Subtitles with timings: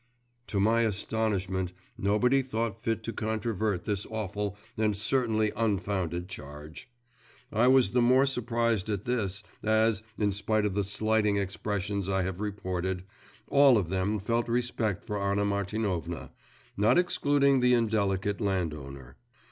[0.47, 6.89] To my astonishment, nobody thought fit to controvert this awful and certainly unfounded charge!
[7.53, 12.23] I was the more surprised at this, as, in spite of the slighting expressions I
[12.23, 13.03] have reported,
[13.49, 16.31] all of them felt respect for Anna Martinovna,
[16.75, 19.17] not excluding the indelicate landowner.